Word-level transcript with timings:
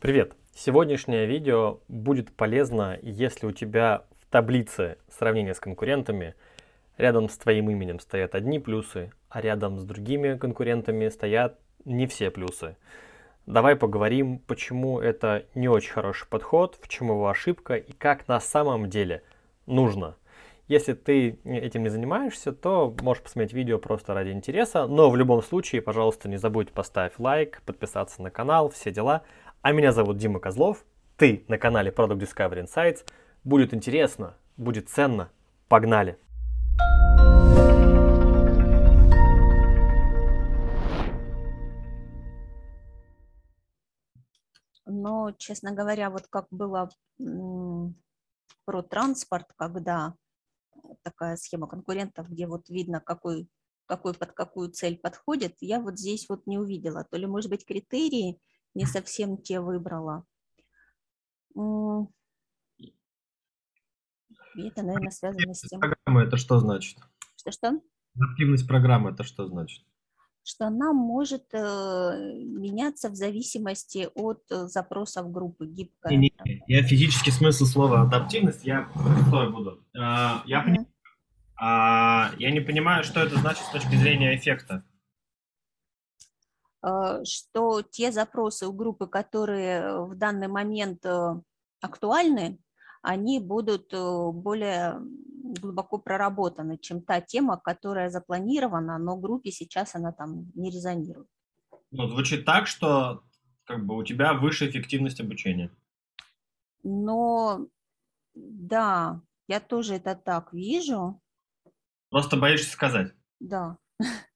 Привет! 0.00 0.32
Сегодняшнее 0.54 1.26
видео 1.26 1.80
будет 1.86 2.32
полезно, 2.32 2.98
если 3.02 3.44
у 3.44 3.52
тебя 3.52 4.04
в 4.18 4.32
таблице 4.32 4.96
сравнения 5.10 5.52
с 5.52 5.60
конкурентами 5.60 6.34
рядом 6.96 7.28
с 7.28 7.36
твоим 7.36 7.68
именем 7.68 8.00
стоят 8.00 8.34
одни 8.34 8.58
плюсы, 8.58 9.12
а 9.28 9.42
рядом 9.42 9.78
с 9.78 9.84
другими 9.84 10.38
конкурентами 10.38 11.10
стоят 11.10 11.58
не 11.84 12.06
все 12.06 12.30
плюсы. 12.30 12.78
Давай 13.44 13.76
поговорим, 13.76 14.38
почему 14.38 15.00
это 15.00 15.44
не 15.54 15.68
очень 15.68 15.92
хороший 15.92 16.26
подход, 16.28 16.78
в 16.80 16.88
чем 16.88 17.08
его 17.08 17.28
ошибка 17.28 17.74
и 17.74 17.92
как 17.92 18.26
на 18.26 18.40
самом 18.40 18.88
деле 18.88 19.22
нужно. 19.66 20.16
Если 20.66 20.94
ты 20.94 21.38
этим 21.44 21.82
не 21.82 21.88
занимаешься, 21.90 22.52
то 22.52 22.96
можешь 23.02 23.24
посмотреть 23.24 23.52
видео 23.52 23.78
просто 23.78 24.14
ради 24.14 24.30
интереса, 24.30 24.86
но 24.86 25.10
в 25.10 25.16
любом 25.16 25.42
случае, 25.42 25.82
пожалуйста, 25.82 26.28
не 26.28 26.36
забудь 26.36 26.70
поставить 26.70 27.18
лайк, 27.18 27.60
подписаться 27.66 28.22
на 28.22 28.30
канал, 28.30 28.70
все 28.70 28.92
дела. 28.92 29.24
А 29.62 29.72
меня 29.72 29.92
зовут 29.92 30.16
Дима 30.16 30.40
Козлов, 30.40 30.86
ты 31.18 31.44
на 31.48 31.58
канале 31.58 31.90
Product 31.90 32.18
Discovery 32.18 32.64
Insights. 32.64 33.04
Будет 33.44 33.74
интересно, 33.74 34.34
будет 34.56 34.88
ценно. 34.88 35.30
Погнали! 35.68 36.18
Но, 44.86 45.32
честно 45.36 45.72
говоря, 45.72 46.08
вот 46.08 46.26
как 46.28 46.46
было 46.50 46.88
про 48.64 48.82
транспорт, 48.82 49.46
когда 49.56 50.14
такая 51.02 51.36
схема 51.36 51.66
конкурентов, 51.66 52.30
где 52.30 52.46
вот 52.46 52.70
видно, 52.70 53.00
какой, 53.00 53.46
какой 53.84 54.14
под 54.14 54.32
какую 54.32 54.70
цель 54.70 54.96
подходит, 54.96 55.56
я 55.60 55.80
вот 55.80 55.98
здесь 55.98 56.30
вот 56.30 56.46
не 56.46 56.56
увидела. 56.56 57.04
То 57.04 57.18
ли, 57.18 57.26
может 57.26 57.50
быть, 57.50 57.66
критерии, 57.66 58.40
не 58.74 58.86
совсем 58.86 59.36
те 59.36 59.60
выбрала. 59.60 60.24
И 64.56 64.66
это, 64.66 64.82
наверное, 64.82 65.10
связано 65.10 65.54
с 65.54 65.60
тем... 65.60 65.80
Программа 65.80 66.22
это 66.22 66.36
что 66.36 66.58
значит? 66.58 66.98
Что-что? 67.36 67.80
Активность 68.20 68.66
программы 68.66 69.10
это 69.10 69.22
что 69.22 69.46
значит? 69.46 69.84
Что 70.42 70.66
она 70.66 70.92
может 70.92 71.52
э, 71.52 71.58
меняться 71.58 73.10
в 73.10 73.14
зависимости 73.14 74.08
от 74.14 74.42
э, 74.50 74.66
запросов 74.66 75.30
группы 75.30 75.66
гибкая. 75.66 76.16
Не, 76.16 76.32
не, 76.44 76.62
я 76.66 76.82
физический 76.82 77.30
смысл 77.30 77.66
слова 77.66 78.02
адаптивность, 78.02 78.64
я 78.64 78.88
что 79.28 79.44
я 79.44 79.50
буду? 79.50 79.86
А, 79.96 80.42
я, 80.46 80.64
mm-hmm. 80.64 80.86
а, 81.60 82.32
я 82.38 82.50
не 82.50 82.60
понимаю, 82.60 83.04
что 83.04 83.20
это 83.20 83.38
значит 83.38 83.64
с 83.64 83.70
точки 83.70 83.94
зрения 83.96 84.34
эффекта. 84.34 84.84
Э, 86.82 87.22
что 87.24 87.82
те 87.82 88.12
запросы 88.12 88.66
у 88.66 88.72
группы, 88.72 89.06
которые 89.06 90.04
в 90.04 90.14
данный 90.16 90.48
момент 90.48 91.04
э, 91.04 91.40
актуальны, 91.80 92.58
они 93.02 93.38
будут 93.38 93.92
э, 93.92 94.30
более 94.32 95.00
глубоко 95.60 95.98
проработаны, 95.98 96.78
чем 96.78 97.02
та 97.02 97.20
тема, 97.20 97.58
которая 97.58 98.10
запланирована, 98.10 98.98
но 98.98 99.16
группе 99.16 99.50
сейчас 99.50 99.94
она 99.94 100.12
там 100.12 100.50
не 100.54 100.70
резонирует. 100.70 101.28
Ну, 101.90 102.08
звучит 102.08 102.44
так, 102.44 102.66
что 102.66 103.22
как 103.64 103.84
бы 103.84 103.96
у 103.96 104.04
тебя 104.04 104.34
выше 104.34 104.68
эффективность 104.68 105.20
обучения. 105.20 105.70
Но 106.82 107.66
да, 108.34 109.20
я 109.48 109.60
тоже 109.60 109.94
это 109.94 110.14
так 110.14 110.52
вижу. 110.52 111.20
Просто 112.10 112.36
боишься 112.36 112.70
сказать. 112.70 113.12
Да. 113.38 113.78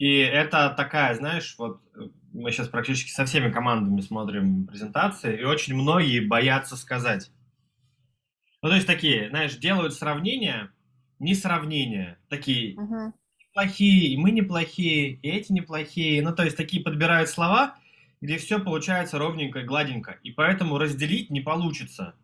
И 0.00 0.16
это 0.16 0.70
такая, 0.70 1.14
знаешь, 1.14 1.54
вот 1.58 1.82
э, 1.94 2.08
мы 2.32 2.50
сейчас 2.50 2.68
практически 2.68 3.10
со 3.10 3.26
всеми 3.26 3.52
командами 3.52 4.00
смотрим 4.00 4.66
презентации, 4.66 5.38
и 5.38 5.44
очень 5.44 5.74
многие 5.74 6.20
боятся 6.20 6.74
сказать. 6.78 7.30
Ну, 8.62 8.70
то 8.70 8.74
есть 8.76 8.86
такие, 8.86 9.28
знаешь, 9.28 9.56
делают 9.56 9.92
сравнения, 9.92 10.72
не 11.18 11.34
сравнения, 11.34 12.18
такие 12.30 12.76
uh-huh. 12.76 13.12
плохие, 13.52 14.14
и 14.14 14.16
мы 14.16 14.30
неплохие, 14.30 15.16
и 15.16 15.28
эти 15.28 15.52
неплохие. 15.52 16.22
Ну, 16.22 16.34
то 16.34 16.44
есть 16.44 16.56
такие 16.56 16.82
подбирают 16.82 17.28
слова, 17.28 17.76
где 18.22 18.38
все 18.38 18.58
получается 18.58 19.18
ровненько 19.18 19.58
и 19.58 19.64
гладенько, 19.64 20.18
и 20.22 20.30
поэтому 20.30 20.78
разделить 20.78 21.28
не 21.28 21.40
получится. 21.40 22.14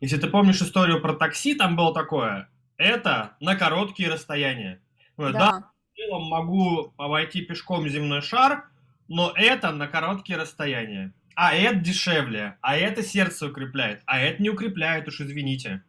Если 0.00 0.18
ты 0.18 0.28
помнишь 0.28 0.62
историю 0.62 1.00
про 1.00 1.14
такси, 1.14 1.56
там 1.56 1.74
было 1.74 1.92
такое, 1.92 2.48
это 2.76 3.36
на 3.40 3.56
короткие 3.56 4.08
расстояния. 4.08 4.80
Да. 5.16 5.32
да 5.32 5.73
целом 5.96 6.24
могу 6.24 6.92
обойти 6.96 7.42
пешком 7.42 7.88
земной 7.88 8.22
шар, 8.22 8.68
но 9.08 9.32
это 9.34 9.72
на 9.72 9.86
короткие 9.86 10.38
расстояния. 10.38 11.14
А 11.36 11.54
это 11.54 11.76
дешевле, 11.76 12.58
а 12.60 12.76
это 12.76 13.02
сердце 13.02 13.48
укрепляет, 13.48 14.02
а 14.06 14.20
это 14.20 14.40
не 14.42 14.50
укрепляет, 14.50 15.08
уж 15.08 15.20
извините. 15.20 15.82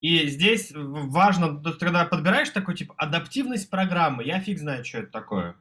И 0.00 0.26
здесь 0.28 0.72
важно, 0.74 1.62
когда 1.78 2.04
подбираешь 2.04 2.50
такой 2.50 2.74
тип 2.74 2.92
адаптивность 2.96 3.70
программы, 3.70 4.24
я 4.24 4.40
фиг 4.40 4.58
знает, 4.58 4.86
что 4.86 4.98
это 4.98 5.10
такое. 5.10 5.56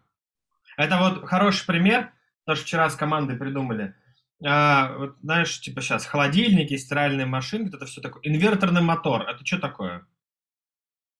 Это 0.78 0.98
вот 0.98 1.26
хороший 1.26 1.66
пример, 1.66 2.12
то, 2.46 2.56
что 2.56 2.66
вчера 2.66 2.90
с 2.90 2.96
командой 2.96 3.38
придумали. 3.38 3.96
А, 4.46 4.98
вот, 4.98 5.18
знаешь, 5.22 5.60
типа 5.62 5.82
сейчас 5.82 6.06
холодильники, 6.06 6.76
стиральные 6.76 7.26
машинки, 7.26 7.76
это 7.76 7.86
все 7.86 8.02
такое. 8.02 8.22
Инверторный 8.24 8.82
мотор, 8.82 9.22
это 9.22 9.46
что 9.46 9.60
такое? 9.60 10.06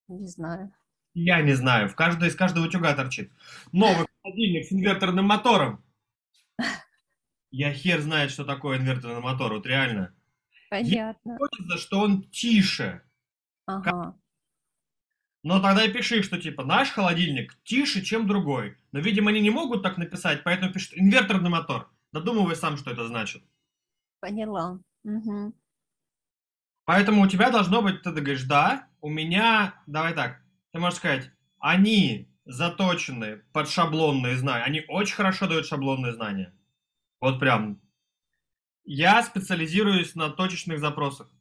Не 0.08 0.28
знаю. 0.28 0.74
Я 1.14 1.42
не 1.42 1.54
знаю, 1.54 1.90
в 1.90 1.96
каждой, 1.96 2.30
из 2.30 2.36
каждого 2.36 2.66
утюга 2.66 2.96
торчит. 2.96 3.32
Новый 3.72 4.08
холодильник 4.22 4.66
с 4.66 4.72
инверторным 4.72 5.26
мотором. 5.26 5.84
Я 7.52 7.72
хер 7.72 8.02
знает, 8.02 8.32
что 8.32 8.46
такое 8.46 8.80
инверторный 8.80 9.22
мотор, 9.22 9.54
вот 9.54 9.66
реально. 9.68 10.16
Понятно. 10.72 11.38
Хочется, 11.38 11.78
что 11.78 12.00
он 12.00 12.24
тише. 12.24 13.04
Ага. 13.68 14.18
Но 15.44 15.62
тогда 15.62 15.84
и 15.84 15.92
пиши, 15.92 16.24
что 16.24 16.42
типа 16.42 16.64
наш 16.64 16.90
холодильник 16.90 17.56
тише, 17.64 18.02
чем 18.02 18.28
другой. 18.28 18.78
Но, 18.92 19.00
видимо, 19.00 19.30
они 19.30 19.42
не 19.42 19.52
могут 19.52 19.84
так 19.84 19.98
написать, 19.98 20.44
поэтому 20.44 20.74
пишут 20.74 20.94
инверторный 20.96 21.50
мотор. 21.50 21.92
Додумывай 22.12 22.56
сам, 22.56 22.78
что 22.78 22.92
это 22.92 23.06
значит. 23.08 23.44
Поняла. 24.20 24.80
Угу. 25.04 25.54
Поэтому 26.86 27.22
у 27.22 27.28
тебя 27.28 27.52
должно 27.52 27.82
быть, 27.82 28.02
ты 28.02 28.12
говоришь, 28.12 28.44
да, 28.44 28.88
у 29.02 29.10
меня, 29.10 29.82
давай 29.86 30.14
так, 30.14 30.43
ты 30.74 30.80
можешь 30.80 30.98
сказать, 30.98 31.32
они 31.60 32.30
заточены 32.46 33.38
под 33.54 33.70
шаблонные 33.70 34.36
знания, 34.36 34.64
они 34.64 34.84
очень 34.88 35.16
хорошо 35.16 35.48
дают 35.48 35.66
шаблонные 35.66 36.14
знания. 36.14 36.54
Вот 37.22 37.40
прям. 37.40 37.80
Я 38.84 39.24
специализируюсь 39.24 40.14
на 40.14 40.30
точечных 40.30 40.80
запросах. 40.80 41.32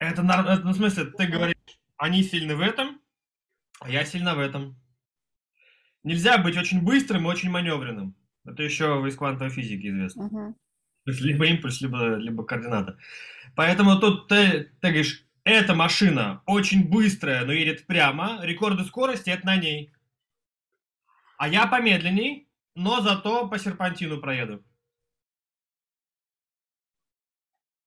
Это, 0.00 0.22
это 0.22 0.62
ну, 0.64 0.70
в 0.72 0.74
смысле, 0.74 1.04
ты 1.04 1.26
говоришь, 1.26 1.54
они 1.96 2.24
сильны 2.24 2.56
в 2.56 2.60
этом, 2.60 3.00
а 3.78 3.88
я 3.88 4.04
сильна 4.04 4.34
в 4.34 4.40
этом. 4.40 4.80
Нельзя 6.02 6.38
быть 6.38 6.56
очень 6.56 6.82
быстрым 6.82 7.26
и 7.26 7.28
очень 7.28 7.50
маневренным. 7.50 8.16
Это 8.44 8.62
еще 8.62 9.04
из 9.06 9.14
квантовой 9.16 9.52
физики 9.52 9.86
известно. 9.86 10.22
Uh-huh. 10.22 10.54
Либо 11.04 11.46
импульс, 11.46 11.80
либо, 11.82 12.16
либо 12.16 12.42
координата. 12.42 12.98
Поэтому 13.54 14.00
тут 14.00 14.28
ты, 14.28 14.72
ты 14.80 14.88
говоришь, 14.88 15.24
эта 15.44 15.74
машина 15.74 16.42
очень 16.46 16.88
быстрая, 16.88 17.44
но 17.44 17.52
едет 17.52 17.86
прямо. 17.86 18.38
Рекорды 18.42 18.84
скорости 18.84 19.30
это 19.30 19.46
на 19.46 19.56
ней. 19.56 19.92
А 21.38 21.48
я 21.48 21.66
помедленней, 21.66 22.48
но 22.74 23.00
зато 23.00 23.48
по 23.48 23.58
серпантину 23.58 24.20
проеду. 24.20 24.64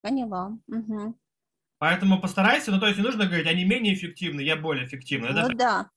Поняла. 0.01 0.57
Угу. 0.67 1.17
Поэтому 1.77 2.19
постарайся, 2.19 2.71
ну 2.71 2.79
то 2.79 2.87
есть 2.87 2.97
не 2.97 3.03
нужно 3.03 3.25
говорить, 3.25 3.47
они 3.47 3.65
менее 3.65 3.93
эффективны, 3.93 4.41
я 4.41 4.55
более 4.55 4.85
эффективный. 4.85 5.29
Ну 5.31 5.39
это, 5.39 5.55
да. 5.55 5.89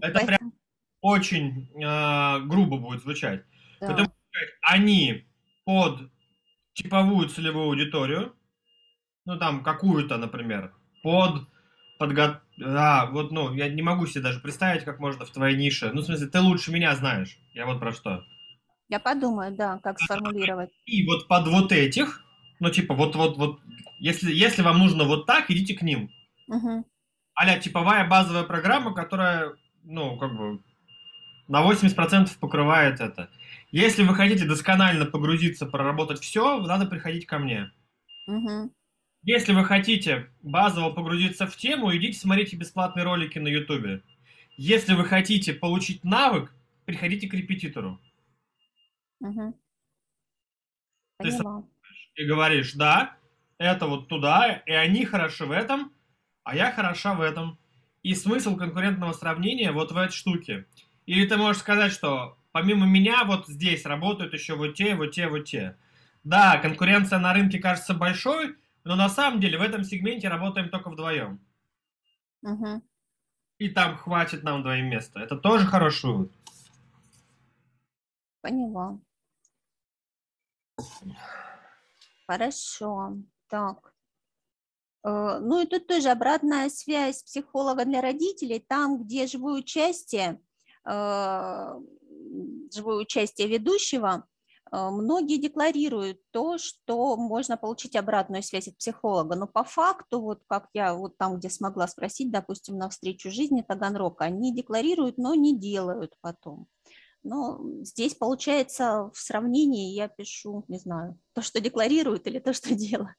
Это 0.00 0.26
прям 0.26 0.52
очень 1.00 1.70
э, 1.82 2.40
грубо 2.46 2.78
будет 2.78 3.02
звучать. 3.02 3.44
Да. 3.80 3.88
Потому 3.88 4.08
что 4.08 4.40
они 4.62 5.28
под 5.64 6.10
типовую 6.72 7.28
целевую 7.28 7.66
аудиторию, 7.66 8.36
ну 9.24 9.38
там 9.38 9.62
какую-то, 9.62 10.16
например, 10.16 10.74
под 11.02 11.46
подго... 11.98 12.40
А, 12.64 13.06
вот, 13.06 13.30
ну, 13.30 13.52
я 13.54 13.68
не 13.68 13.82
могу 13.82 14.06
себе 14.06 14.22
даже 14.22 14.40
представить, 14.40 14.84
как 14.84 14.98
можно 14.98 15.24
в 15.24 15.30
твоей 15.30 15.56
нише. 15.56 15.90
Ну, 15.92 16.00
в 16.00 16.04
смысле, 16.04 16.26
ты 16.28 16.40
лучше 16.40 16.72
меня 16.72 16.94
знаешь. 16.96 17.38
Я 17.52 17.66
вот 17.66 17.78
про 17.78 17.92
что. 17.92 18.24
Я 18.88 19.00
подумаю, 19.00 19.54
да, 19.54 19.78
как 19.82 20.00
сформулировать. 20.00 20.70
И 20.86 21.06
вот 21.06 21.28
под 21.28 21.48
вот 21.48 21.72
этих, 21.72 22.24
ну, 22.58 22.70
типа, 22.70 22.94
вот-вот, 22.94 23.36
вот, 23.36 23.60
если, 23.98 24.32
если 24.32 24.62
вам 24.62 24.78
нужно 24.78 25.04
вот 25.04 25.26
так, 25.26 25.50
идите 25.50 25.74
к 25.74 25.82
ним. 25.82 26.10
Угу. 26.48 26.84
Аля 27.40 27.60
типовая 27.60 28.08
базовая 28.08 28.44
программа, 28.44 28.94
которая, 28.94 29.54
ну, 29.84 30.16
как 30.16 30.36
бы, 30.36 30.60
на 31.48 31.62
80% 31.62 32.30
покрывает 32.40 33.00
это. 33.00 33.30
Если 33.70 34.02
вы 34.02 34.14
хотите 34.14 34.46
досконально 34.46 35.04
погрузиться, 35.04 35.66
проработать 35.66 36.20
все, 36.20 36.58
надо 36.60 36.86
приходить 36.86 37.26
ко 37.26 37.38
мне. 37.38 37.70
Угу. 38.26 38.72
Если 39.22 39.52
вы 39.52 39.64
хотите 39.64 40.30
базово 40.42 40.90
погрузиться 40.90 41.46
в 41.46 41.56
тему, 41.56 41.94
идите 41.96 42.18
смотрите 42.18 42.56
бесплатные 42.56 43.04
ролики 43.04 43.38
на 43.38 43.48
YouTube. 43.48 44.02
Если 44.56 44.94
вы 44.94 45.04
хотите 45.04 45.52
получить 45.52 46.04
навык, 46.04 46.54
приходите 46.84 47.28
к 47.28 47.34
репетитору. 47.34 48.00
Угу. 49.20 49.58
Ты 51.20 51.30
и 52.14 52.24
говоришь, 52.24 52.74
да, 52.74 53.16
это 53.58 53.86
вот 53.86 54.08
туда, 54.08 54.62
и 54.66 54.72
они 54.72 55.04
хороши 55.04 55.46
в 55.46 55.50
этом, 55.50 55.92
а 56.44 56.56
я 56.56 56.72
хороша 56.72 57.14
в 57.14 57.20
этом. 57.20 57.58
И 58.02 58.14
смысл 58.14 58.56
конкурентного 58.56 59.12
сравнения 59.12 59.72
вот 59.72 59.92
в 59.92 59.96
этой 59.96 60.12
штуке. 60.12 60.66
Или 61.06 61.26
ты 61.26 61.36
можешь 61.36 61.62
сказать, 61.62 61.92
что 61.92 62.38
помимо 62.52 62.86
меня 62.86 63.24
вот 63.24 63.48
здесь 63.48 63.84
работают 63.84 64.32
еще 64.32 64.54
вот 64.54 64.74
те, 64.74 64.94
вот 64.94 65.12
те, 65.12 65.28
вот 65.28 65.44
те. 65.44 65.76
Да, 66.24 66.58
конкуренция 66.58 67.18
на 67.18 67.32
рынке 67.32 67.58
кажется 67.58 67.94
большой, 67.94 68.56
но 68.88 68.96
на 68.96 69.10
самом 69.10 69.38
деле 69.38 69.58
в 69.58 69.60
этом 69.60 69.84
сегменте 69.84 70.28
работаем 70.28 70.70
только 70.70 70.88
вдвоем. 70.88 71.46
Мгм. 72.40 72.82
И 73.58 73.68
там 73.68 73.98
хватит 73.98 74.42
нам 74.44 74.62
двоим 74.62 74.86
места. 74.86 75.20
Это 75.20 75.36
тоже 75.36 75.66
хороший 75.66 76.06
вывод. 76.10 76.32
Поняла. 78.40 78.98
Хорошо. 82.26 83.18
Так. 83.48 83.92
Э, 85.04 85.38
Ну 85.38 85.60
и 85.60 85.66
тут 85.66 85.86
тоже 85.86 86.08
обратная 86.08 86.70
связь 86.70 87.22
психолога 87.22 87.84
для 87.84 88.00
родителей. 88.00 88.58
Там, 88.58 89.02
где 89.04 89.26
живое 89.26 89.58
участие, 89.60 90.40
э, 90.86 91.74
живое 92.72 92.96
участие 93.02 93.48
ведущего, 93.48 94.26
многие 94.72 95.38
декларируют 95.38 96.20
то, 96.30 96.58
что 96.58 97.16
можно 97.16 97.56
получить 97.56 97.96
обратную 97.96 98.42
связь 98.42 98.68
от 98.68 98.76
психолога. 98.76 99.36
Но 99.36 99.46
по 99.46 99.64
факту, 99.64 100.20
вот 100.20 100.42
как 100.46 100.68
я 100.74 100.94
вот 100.94 101.16
там, 101.16 101.38
где 101.38 101.50
смогла 101.50 101.88
спросить, 101.88 102.30
допустим, 102.30 102.76
на 102.76 102.88
встречу 102.88 103.30
жизни 103.30 103.62
Таганрог, 103.66 104.20
они 104.20 104.54
декларируют, 104.54 105.18
но 105.18 105.34
не 105.34 105.58
делают 105.58 106.14
потом. 106.20 106.66
Но 107.22 107.60
здесь, 107.82 108.14
получается, 108.14 109.10
в 109.12 109.18
сравнении 109.18 109.94
я 109.94 110.08
пишу, 110.08 110.64
не 110.68 110.78
знаю, 110.78 111.18
то, 111.34 111.42
что 111.42 111.60
декларируют 111.60 112.26
или 112.26 112.38
то, 112.38 112.52
что 112.52 112.74
делают. 112.74 113.16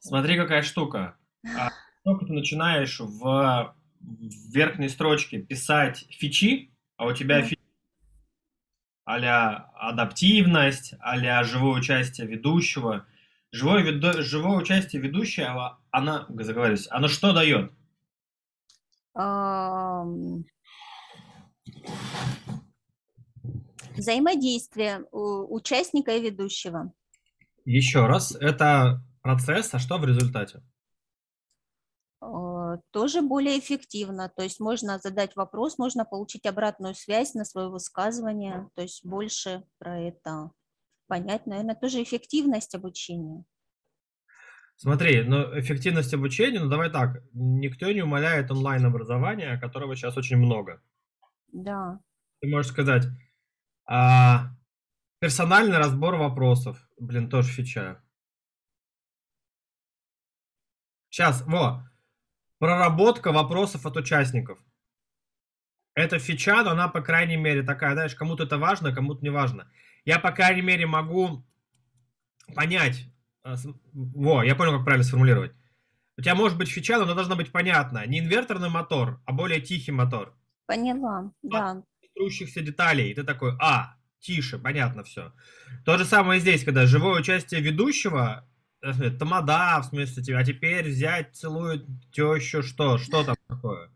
Смотри, 0.00 0.36
какая 0.36 0.62
штука. 0.62 1.18
А, 1.56 1.68
Только 2.04 2.26
ты 2.26 2.32
начинаешь 2.32 3.00
в, 3.00 3.74
верхней 4.00 4.88
строчке 4.88 5.38
писать 5.38 6.06
фичи, 6.10 6.74
а 6.96 7.06
у 7.06 7.12
тебя 7.12 7.38
Мгм. 7.38 7.48
фичи 7.48 7.67
а-ля 9.08 9.70
адаптивность, 9.74 10.92
а-ля 11.00 11.42
живое 11.42 11.78
участие 11.80 12.26
ведущего. 12.26 13.06
Живое, 13.50 13.82
ведо- 13.82 14.20
живое 14.20 14.58
участие 14.58 15.00
ведущего, 15.00 15.78
она, 15.90 16.26
заговорюсь, 16.28 16.86
оно 16.90 17.08
что 17.08 17.32
дает? 17.32 17.72
Ам, 19.14 20.44
Взаимодействие 23.96 25.04
участника 25.10 26.14
и 26.14 26.20
ведущего. 26.20 26.92
Еще 27.64 28.06
раз, 28.06 28.36
это 28.36 29.02
процесс, 29.22 29.72
а 29.72 29.78
что 29.78 29.96
в 29.96 30.04
результате? 30.04 30.62
Э, 32.20 32.26
Тоже 32.90 33.22
более 33.22 33.58
эффективно. 33.58 34.28
То 34.28 34.42
есть 34.42 34.60
можно 34.60 34.98
задать 34.98 35.36
вопрос, 35.36 35.78
можно 35.78 36.04
получить 36.04 36.46
обратную 36.46 36.94
связь 36.94 37.34
на 37.34 37.44
свое 37.44 37.68
высказывание. 37.68 38.68
То 38.74 38.82
есть 38.82 39.04
больше 39.04 39.64
про 39.78 39.98
это 40.00 40.50
понять. 41.06 41.46
Наверное, 41.46 41.74
тоже 41.74 42.02
эффективность 42.02 42.74
обучения. 42.74 43.44
Смотри, 44.76 45.24
ну, 45.24 45.58
эффективность 45.58 46.14
обучения, 46.14 46.60
ну, 46.60 46.68
давай 46.68 46.88
так, 46.88 47.24
никто 47.32 47.90
не 47.90 48.02
умаляет 48.02 48.52
онлайн-образование, 48.52 49.58
которого 49.58 49.96
сейчас 49.96 50.16
очень 50.16 50.36
много. 50.36 50.80
Да. 51.48 51.98
Ты 52.40 52.48
можешь 52.48 52.70
сказать, 52.70 53.04
а, 53.86 54.50
персональный 55.18 55.78
разбор 55.78 56.14
вопросов. 56.14 56.78
Блин, 56.96 57.28
тоже 57.28 57.48
фича. 57.48 58.00
Сейчас, 61.10 61.42
во. 61.46 61.82
Проработка 62.58 63.32
вопросов 63.32 63.86
от 63.86 63.96
участников. 63.96 64.58
Это 65.94 66.18
фича, 66.18 66.62
но 66.62 66.70
она, 66.70 66.88
по 66.88 67.00
крайней 67.00 67.36
мере, 67.36 67.62
такая, 67.62 67.92
знаешь, 67.94 68.14
кому-то 68.14 68.44
это 68.44 68.58
важно, 68.58 68.94
кому-то 68.94 69.22
не 69.22 69.30
важно. 69.30 69.70
Я, 70.04 70.18
по 70.18 70.30
крайней 70.30 70.62
мере, 70.62 70.86
могу 70.86 71.44
понять. 72.54 73.04
с- 73.44 73.66
Во, 73.92 74.42
я 74.42 74.54
понял, 74.54 74.72
как 74.76 74.84
правильно 74.84 75.04
сформулировать. 75.04 75.52
У 76.16 76.22
тебя 76.22 76.34
может 76.34 76.58
быть 76.58 76.68
фича, 76.68 76.98
но 76.98 77.04
она 77.04 77.14
должна 77.14 77.34
быть 77.36 77.50
понятна. 77.52 78.04
Не 78.06 78.18
инверторный 78.18 78.68
мотор, 78.68 79.20
а 79.24 79.32
более 79.32 79.60
тихий 79.60 79.92
мотор 79.92 80.36
Поняла. 80.66 81.32
Да. 81.42 81.82
трущихся 82.14 82.60
деталей. 82.60 83.10
И 83.10 83.14
ты 83.14 83.22
такой, 83.24 83.56
а, 83.60 83.94
тише, 84.18 84.58
понятно 84.58 85.02
все. 85.04 85.32
То 85.84 85.96
же 85.96 86.04
самое 86.04 86.40
здесь, 86.40 86.64
когда 86.64 86.86
живое 86.86 87.20
участие 87.20 87.60
ведущего, 87.60 88.44
э, 88.44 88.47
тамада, 88.80 89.80
в 89.80 89.86
смысле, 89.86 90.22
тебя, 90.22 90.38
а 90.38 90.44
теперь 90.44 90.88
взять, 90.88 91.36
целует 91.36 91.86
тещу, 92.12 92.62
что, 92.62 92.98
что 92.98 93.24
там 93.24 93.36
такое? 93.48 93.90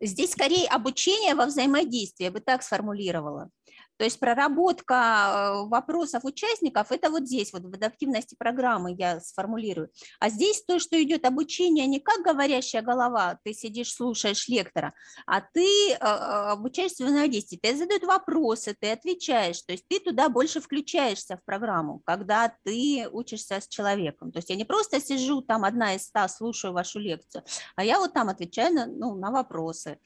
Здесь 0.00 0.32
скорее 0.32 0.68
обучение 0.68 1.34
во 1.34 1.46
взаимодействии, 1.46 2.24
я 2.24 2.30
бы 2.30 2.40
так 2.40 2.62
сформулировала. 2.62 3.50
То 3.98 4.04
есть 4.04 4.20
проработка 4.20 4.94
э, 4.94 5.68
вопросов 5.68 6.24
участников, 6.24 6.92
это 6.92 7.10
вот 7.10 7.26
здесь, 7.26 7.52
вот 7.52 7.64
в 7.64 7.74
адаптивности 7.74 8.36
программы 8.38 8.94
я 8.96 9.20
сформулирую. 9.20 9.90
А 10.20 10.30
здесь 10.30 10.62
то, 10.62 10.78
что 10.78 11.02
идет 11.02 11.26
обучение 11.26 11.86
не 11.86 11.98
как 11.98 12.22
говорящая 12.22 12.82
голова, 12.82 13.38
ты 13.42 13.52
сидишь, 13.52 13.92
слушаешь 13.92 14.48
лектора, 14.48 14.94
а 15.26 15.40
ты 15.40 15.90
э, 15.90 15.96
э, 16.00 16.04
обучаешься 16.04 17.04
взаимодействию. 17.04 17.60
Ты 17.60 17.76
задают 17.76 18.04
вопросы, 18.04 18.76
ты 18.78 18.92
отвечаешь, 18.92 19.60
то 19.62 19.72
есть 19.72 19.84
ты 19.88 19.98
туда 19.98 20.28
больше 20.28 20.60
включаешься 20.60 21.36
в 21.36 21.44
программу, 21.44 22.00
когда 22.06 22.54
ты 22.64 23.08
учишься 23.10 23.60
с 23.60 23.66
человеком. 23.66 24.30
То 24.30 24.38
есть 24.38 24.50
я 24.50 24.56
не 24.56 24.64
просто 24.64 25.00
сижу 25.00 25.42
там 25.42 25.64
одна 25.64 25.94
из 25.94 26.04
ста, 26.04 26.28
слушаю 26.28 26.72
вашу 26.72 27.00
лекцию, 27.00 27.42
а 27.74 27.84
я 27.84 27.98
вот 27.98 28.12
там 28.12 28.28
отвечаю 28.28 28.74
на, 28.74 28.86
ну, 28.86 29.16
на 29.16 29.32
вопросы. 29.32 29.98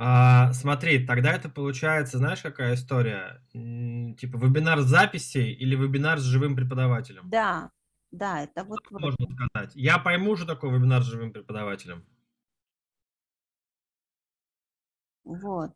А, 0.00 0.52
смотри, 0.52 1.04
тогда 1.04 1.32
это 1.32 1.48
получается, 1.48 2.18
знаешь, 2.18 2.40
какая 2.40 2.74
история? 2.74 3.42
М, 3.52 4.14
Типа 4.16 4.36
вебинар 4.38 4.80
с 4.80 4.86
записью 4.86 5.56
или 5.58 5.74
вебинар 5.74 6.18
с 6.20 6.22
живым 6.22 6.54
преподавателем? 6.54 7.28
Да, 7.30 7.70
да, 8.10 8.42
это 8.42 8.64
вот, 8.64 8.80
вот 8.90 9.02
Можно 9.02 9.26
сказать. 9.34 9.72
Я 9.74 9.98
пойму, 9.98 10.36
что 10.36 10.46
такое 10.46 10.70
вебинар 10.72 11.02
с 11.02 11.06
живым 11.06 11.32
преподавателем. 11.32 12.04
вот. 15.24 15.72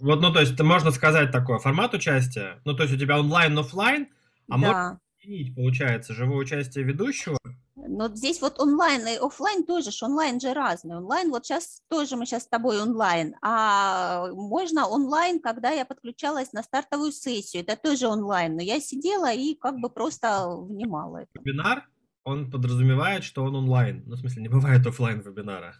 Вот, 0.00 0.20
ну, 0.20 0.32
то 0.32 0.40
есть, 0.40 0.58
можно 0.60 0.90
сказать 0.90 1.32
такое, 1.32 1.58
формат 1.58 1.94
участия, 1.94 2.60
ну, 2.64 2.74
то 2.76 2.84
есть, 2.84 2.94
у 2.94 2.98
тебя 2.98 3.18
онлайн, 3.18 3.58
офлайн, 3.58 4.08
а 4.48 4.58
можно 4.58 4.72
да. 4.72 4.98
изменить, 5.20 5.54
получается, 5.54 6.14
живое 6.14 6.38
участие 6.38 6.84
ведущего. 6.84 7.38
Но 7.76 8.08
здесь 8.08 8.40
вот 8.40 8.58
онлайн 8.58 9.06
и 9.06 9.16
офлайн 9.16 9.64
тоже, 9.64 9.90
ж 9.90 10.02
онлайн 10.02 10.40
же 10.40 10.54
разный. 10.54 10.96
Онлайн, 10.96 11.30
вот 11.30 11.44
сейчас 11.44 11.82
тоже 11.88 12.16
мы 12.16 12.24
сейчас 12.24 12.44
с 12.44 12.48
тобой 12.48 12.80
онлайн, 12.80 13.34
а 13.42 14.28
можно 14.32 14.86
онлайн, 14.86 15.40
когда 15.40 15.70
я 15.70 15.84
подключалась 15.84 16.52
на 16.54 16.62
стартовую 16.62 17.12
сессию, 17.12 17.62
это 17.62 17.76
тоже 17.76 18.08
онлайн, 18.08 18.56
но 18.56 18.62
я 18.62 18.80
сидела 18.80 19.30
и 19.32 19.54
как 19.54 19.78
бы 19.78 19.90
просто 19.90 20.48
внимала 20.48 21.18
это. 21.18 21.30
Вебинар, 21.34 21.86
он 22.24 22.50
подразумевает, 22.50 23.24
что 23.24 23.44
он 23.44 23.54
онлайн. 23.54 24.02
Ну, 24.06 24.16
в 24.16 24.18
смысле, 24.18 24.42
не 24.42 24.48
бывает 24.48 24.86
офлайн 24.86 25.20
вебинара. 25.20 25.76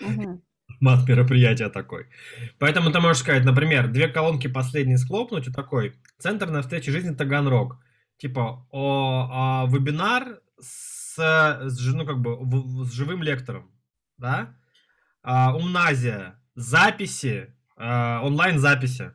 Мгм. 0.00 0.42
Формат 0.66 1.08
мероприятия 1.08 1.68
такой. 1.68 2.08
Поэтому 2.58 2.90
ты 2.90 3.00
можешь 3.00 3.22
сказать, 3.22 3.44
например, 3.44 3.88
две 3.88 4.08
колонки 4.08 4.48
последние 4.48 4.98
схлопнуть 4.98 5.46
и 5.46 5.52
такой, 5.52 5.94
центр 6.18 6.50
на 6.50 6.62
встрече 6.62 6.90
жизни 6.90 7.14
Таганрог. 7.14 7.76
Типа, 8.18 8.66
о, 8.70 9.28
а, 9.30 9.66
вебинар 9.66 10.40
с, 10.60 10.97
с, 11.22 11.78
жи- 11.78 11.96
ну, 11.96 12.06
как 12.06 12.20
бы, 12.20 12.36
в- 12.36 12.84
с 12.86 12.92
живым 12.92 13.22
лектором, 13.22 13.70
да? 14.16 14.54
А, 15.22 15.54
Умназия, 15.56 16.40
записи, 16.54 17.54
а, 17.76 18.20
онлайн-записи, 18.24 19.12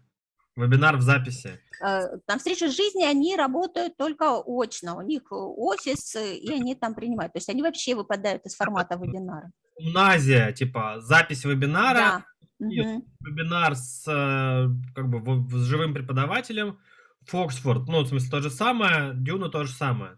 вебинар 0.55 0.98
в 0.98 1.01
записи. 1.01 1.60
Э, 1.81 2.03
На 2.27 2.38
встречу 2.38 2.69
с 2.69 2.75
жизни 2.75 3.03
они 3.03 3.36
работают 3.36 3.98
только 3.98 4.39
очно, 4.45 4.95
у 4.98 5.01
них 5.01 5.24
э, 5.31 5.36
офис, 5.36 6.15
э, 6.15 6.36
и 6.38 6.53
они 6.53 6.75
там 6.75 6.93
принимают. 6.95 7.33
То 7.33 7.38
есть 7.38 7.50
они 7.50 7.62
вообще 7.62 7.95
выпадают 7.95 8.45
из 8.45 8.55
формата 8.55 8.95
вебинара. 8.95 9.51
Умназия, 9.75 10.51
типа, 10.51 10.98
запись 11.00 11.43
вебинара, 11.45 11.98
Да. 12.00 12.25
Мгм. 12.60 13.03
вебинар 13.22 13.75
с, 13.75 14.05
э, 14.07 14.67
как 14.95 15.10
бы, 15.10 15.50
с 15.60 15.63
живым 15.65 15.93
преподавателем, 15.93 16.77
Фоксфорд, 17.25 17.88
ну, 17.88 18.01
в 18.03 18.07
смысле, 18.07 18.29
то 18.29 18.41
же 18.41 18.50
самое, 18.50 19.13
Дюна 19.15 19.50
то 19.50 19.63
же 19.63 19.72
самое. 19.74 20.17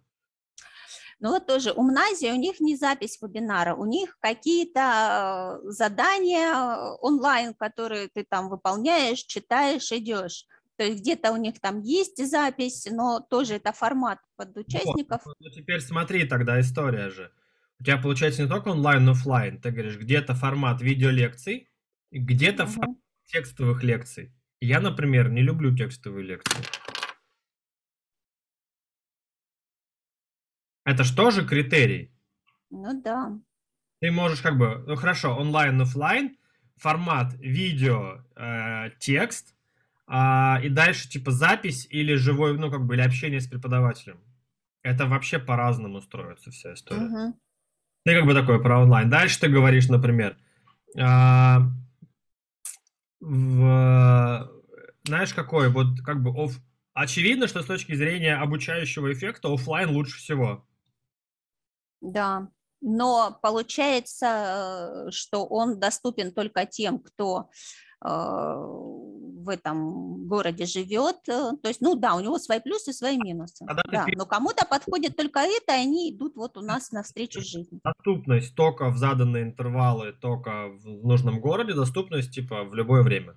Ну 1.20 1.30
вот 1.30 1.48
тоже 1.48 1.72
у 1.72 1.82
Мнази 1.82 2.32
у 2.32 2.36
них 2.36 2.60
не 2.60 2.76
запись 2.76 3.18
вебинара, 3.22 3.74
у 3.74 3.86
них 3.86 4.18
какие-то 4.20 5.62
э, 5.64 5.70
задания 5.70 6.54
э, 6.54 6.98
онлайн, 7.02 7.54
которые 7.54 8.10
ты 8.10 8.24
там 8.24 8.50
выполняешь, 8.50 9.20
читаешь, 9.20 9.92
идешь. 9.92 10.46
То 10.78 10.84
есть 10.84 11.02
где-то 11.02 11.32
у 11.32 11.38
них 11.38 11.60
там 11.62 11.82
есть 11.82 12.24
запись, 12.30 12.88
но 12.92 13.22
тоже 13.22 13.56
это 13.56 13.72
формат 13.72 14.20
под 14.36 14.58
участников. 14.58 15.22
Ну, 15.26 15.50
теперь 15.50 15.80
смотри 15.80 16.26
тогда 16.28 16.60
история 16.60 17.10
же. 17.10 17.32
У 17.80 17.84
тебя 17.84 17.98
получается 17.98 18.44
не 18.44 18.50
только 18.50 18.70
онлайн, 18.70 19.06
но 19.06 19.12
офлайн. 19.12 19.60
Ты 19.60 19.72
говоришь, 19.72 19.98
где-то 19.98 20.34
формат 20.36 20.82
видеолекций, 20.82 21.70
где-то 22.12 22.64
Мгм. 22.64 22.72
формат 22.74 22.98
текстовых 23.26 23.84
лекций. 23.84 24.34
Я, 24.60 24.80
например, 24.82 25.30
не 25.30 25.42
люблю 25.42 25.76
текстовые 25.76 26.26
лекции. 26.26 26.64
Это 30.86 31.04
же 31.04 31.16
тоже 31.16 31.46
критерий. 31.46 32.12
Ну 32.70 33.02
да. 33.02 33.38
Ты 34.00 34.12
можешь 34.12 34.42
как 34.42 34.58
бы, 34.58 34.84
ну 34.88 34.96
хорошо, 34.96 35.36
онлайн, 35.36 35.82
офлайн, 35.82 36.38
формат 36.78 37.34
видео, 37.40 38.24
э, 38.36 38.92
текст, 39.00 39.56
а, 40.08 40.60
и 40.64 40.70
дальше 40.70 41.10
типа 41.10 41.32
запись 41.32 41.88
или 41.90 42.14
живой, 42.14 42.58
ну 42.58 42.70
как 42.70 42.86
бы, 42.86 42.96
или 42.96 43.02
общение 43.02 43.42
с 43.42 43.48
преподавателем. 43.48 44.20
Это 44.84 45.08
вообще 45.08 45.40
по-разному 45.40 46.02
строится 46.02 46.52
вся 46.52 46.74
история. 46.74 47.02
Мгм. 47.02 47.34
Ты 48.04 48.16
как 48.16 48.26
бы 48.26 48.36
такое 48.36 48.60
про 48.60 48.82
онлайн. 48.82 49.10
Дальше 49.10 49.40
ты 49.40 49.50
говоришь, 49.50 49.88
например, 49.88 50.38
а, 51.00 51.62
в, 53.20 54.52
знаешь, 55.04 55.34
какой, 55.34 55.70
вот 55.70 56.02
как 56.06 56.22
бы 56.22 56.30
оф... 56.30 56.60
очевидно, 56.94 57.48
что 57.48 57.64
с 57.64 57.66
точки 57.66 57.96
зрения 57.96 58.36
обучающего 58.36 59.12
эффекта 59.12 59.52
оффлайн 59.52 59.90
лучше 59.90 60.20
всего. 60.20 60.68
Да, 62.12 62.50
но 62.82 63.38
получается, 63.42 65.08
э, 65.08 65.12
что 65.12 65.46
он 65.46 65.80
доступен 65.80 66.32
только 66.32 66.66
тем, 66.66 67.00
кто 67.00 67.50
э, 68.04 68.08
в 68.08 69.50
этом 69.50 70.28
городе 70.28 70.66
живет. 70.66 71.18
э, 71.28 71.52
То 71.62 71.68
есть, 71.68 71.82
ну 71.82 71.96
да, 71.96 72.16
у 72.16 72.20
него 72.20 72.38
свои 72.38 72.60
плюсы, 72.60 72.94
свои 72.94 73.18
минусы. 73.18 73.66
Ты 73.66 73.92
Да, 73.92 74.06
но 74.16 74.26
кому-то 74.26 74.66
подходит 74.66 75.16
только 75.16 75.40
это, 75.40 75.74
и 75.74 75.82
они 75.82 76.12
идут 76.12 76.36
вот 76.36 76.58
у 76.58 76.62
нас 76.62 76.92
навстречу 76.92 77.42
жизни. 77.42 77.80
Доступность 77.84 78.56
только 78.56 78.90
в 78.90 78.98
заданные 78.98 79.44
интервалы, 79.44 80.14
только 80.14 80.70
в 80.70 81.06
нужном 81.06 81.40
городе, 81.40 81.74
доступность 81.74 82.32
типа 82.32 82.66
в 82.66 82.76
любое 82.76 83.02
время. 83.02 83.36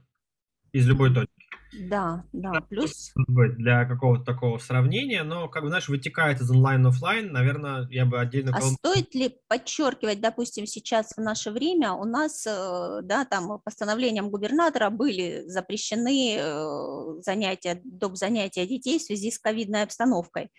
Из 0.73 0.87
любой 0.87 1.15
точки. 1.15 1.38
Да, 1.73 2.25
да, 2.33 2.61
плюс 2.69 3.13
для 3.27 3.85
какого-то 3.85 4.25
такого 4.25 4.59
сравнения, 4.59 5.23
но, 5.23 5.49
как 5.49 5.63
бы, 5.63 5.69
знаешь, 5.69 5.89
вытекает 5.89 6.41
из 6.41 6.51
онлайн-офлайн, 6.51 7.31
наверное, 7.31 7.87
я 7.91 8.07
бы 8.07 8.21
отдельно... 8.21 8.53
А 8.55 8.61
стоит 8.61 9.15
ли 9.15 9.37
подчеркивать, 9.49 10.21
допустим, 10.21 10.67
сейчас 10.67 11.13
в 11.17 11.21
наше 11.21 11.51
время 11.51 11.93
у 11.93 12.05
нас, 12.05 12.47
э, 12.47 13.01
да, 13.03 13.25
там 13.25 13.61
постановлением 13.61 14.31
губернатора 14.31 14.91
были 14.91 15.45
запрещены 15.47 16.37
э, 16.39 17.21
занятия, 17.23 17.81
доп. 17.85 18.17
занятия 18.17 18.67
детей 18.67 18.99
в 18.99 19.03
связи 19.03 19.31
с 19.31 19.39
ковидной 19.39 19.83
обстановкой. 19.83 20.51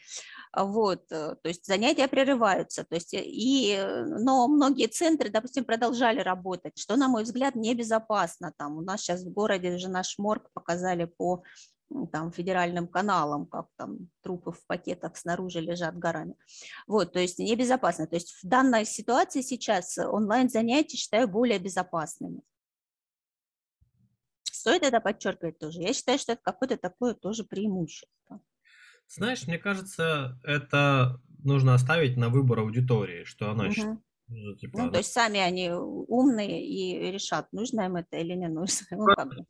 А 0.52 0.66
Вот, 0.66 1.12
э, 1.12 1.36
то 1.36 1.48
есть 1.48 1.66
занятия 1.66 2.08
прерываются, 2.08 2.84
то 2.84 2.96
есть, 2.96 3.14
э, 3.14 3.22
и, 3.24 3.72
э, 3.72 4.04
но 4.06 4.48
многие 4.48 4.88
центры, 4.88 5.30
допустим, 5.30 5.64
продолжали 5.64 6.22
работать, 6.22 6.78
что, 6.78 6.96
на 6.96 7.08
мой 7.08 7.24
взгляд, 7.24 7.54
небезопасно. 7.54 8.52
Там 8.58 8.78
у 8.78 8.82
нас 8.82 9.02
сейчас 9.02 9.24
в 9.24 9.32
городе 9.32 9.76
уже 9.76 9.90
наш 9.90 10.18
морг 10.18 10.50
показали 10.54 11.06
по 11.06 11.44
там, 12.12 12.32
федеральным 12.32 12.88
каналам, 12.88 13.46
как 13.46 13.68
там 13.76 14.10
трупы 14.22 14.52
в 14.52 14.66
пакетах 14.66 15.18
снаружи 15.18 15.60
лежат 15.60 15.98
горами. 15.98 16.36
Вот, 16.88 17.14
то 17.14 17.20
есть 17.20 17.38
небезопасно. 17.40 18.08
То 18.08 18.16
есть 18.16 18.32
в 18.42 18.48
данной 18.48 18.86
ситуации 18.86 19.42
сейчас 19.42 19.98
онлайн-занятия 20.00 20.98
считаю 20.98 21.28
более 21.28 21.60
безопасными. 21.60 22.42
Стоит 24.44 24.84
это 24.84 25.00
подчеркивать 25.00 25.60
тоже. 25.60 25.82
Я 25.82 25.94
считаю, 25.94 26.20
что 26.20 26.34
это 26.34 26.42
какое-то 26.44 26.78
такое 26.78 27.14
тоже 27.14 27.44
преимущество. 27.44 28.42
Знаешь, 29.10 29.48
мне 29.48 29.58
кажется, 29.58 30.40
это 30.44 31.22
нужно 31.44 31.74
оставить 31.74 32.16
на 32.16 32.30
выбор 32.30 32.60
аудитории, 32.60 33.24
что 33.24 33.50
она 33.50 33.70
считает, 33.72 33.90
Мгм. 33.90 34.04
ну, 34.28 34.56
типа, 34.56 34.80
Ну, 34.80 34.92
то 34.92 34.98
есть 35.00 35.14
сами 35.14 35.40
они 35.40 35.72
умные 35.72 36.66
и 36.66 37.12
решат, 37.12 37.52
нужно 37.54 37.84
им 37.84 37.98
это 37.98 38.18
или 38.18 38.34
не 38.36 38.50
нужно. 38.50 38.88
Ну, 38.98 39.12
как 39.12 39.34
бы. 39.34 39.46